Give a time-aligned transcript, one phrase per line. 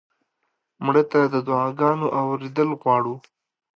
[0.85, 3.15] مړه ته د دعا ګانو اورېدل غواړو